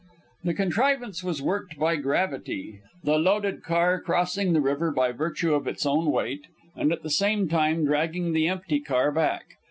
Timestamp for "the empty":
8.33-8.79